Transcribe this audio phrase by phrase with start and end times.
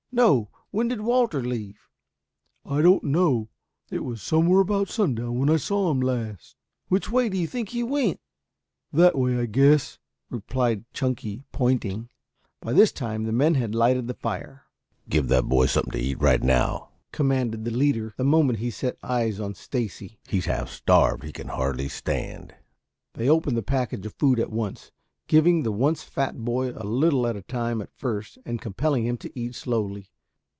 [0.13, 1.87] "No, when did Walter leave?"
[2.65, 3.47] "I don't know.
[3.89, 6.57] It was somewhere about sundown when I saw him last."
[6.89, 8.19] "Which way do you think he went?"
[8.91, 12.09] "That way, I guess," replied Chunky, pointing.
[12.59, 14.65] By this time the men had lighted the fire.
[15.07, 18.97] "Give that boy something to eat right now," commanded the leader the moment he set
[19.01, 20.19] eyes on Stacy.
[20.27, 21.23] "He's half starved.
[21.23, 22.53] He can hardly stand."
[23.13, 24.91] They opened the package of food at once,
[25.27, 29.15] giving the once fat boy a little at a time at first and compelling him
[29.15, 30.09] to eat slowly.